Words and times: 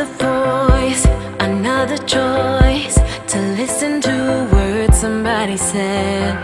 Another 0.00 0.70
voice, 0.70 1.04
another 1.40 1.98
choice 1.98 2.94
to 3.28 3.38
listen 3.58 4.00
to 4.00 4.48
words 4.50 4.96
somebody 4.98 5.58
said. 5.58 6.38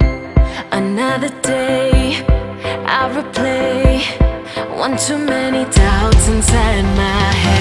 Another 0.72 1.30
day, 1.40 2.22
I 2.84 3.08
replay 3.16 4.04
one 4.76 4.98
too 4.98 5.16
many 5.16 5.64
doubts 5.72 6.28
inside 6.28 6.84
my 6.98 7.32
head. 7.32 7.55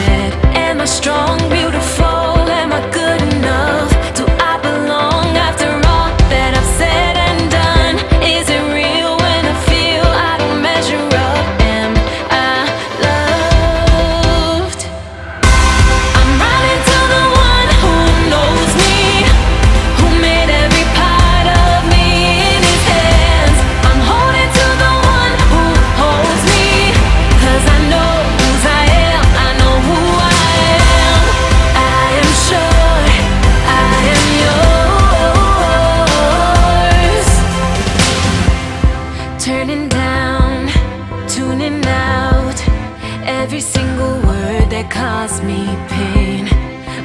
every 43.45 43.61
single 43.61 44.15
word 44.21 44.71
that 44.71 44.89
caused 44.89 45.43
me 45.43 45.67
pain. 45.87 46.47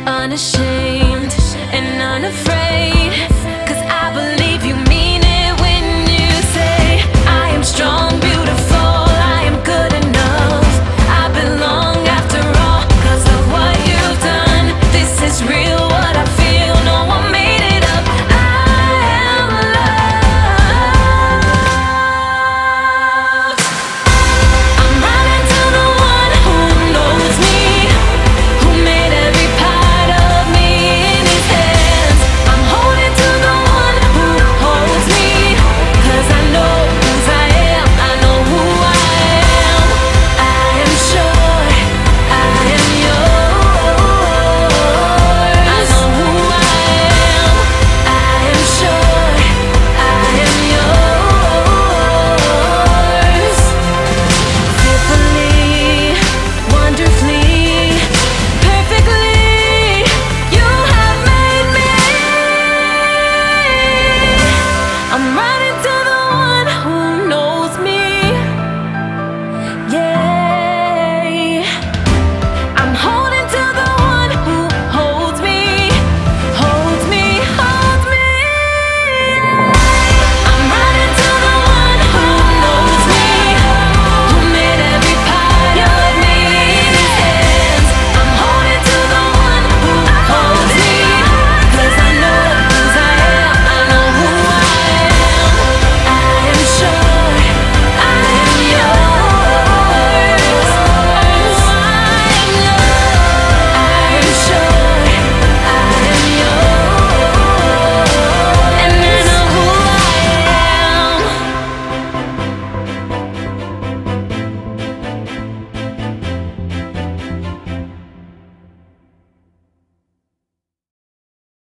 Unashamed. 0.09 1.50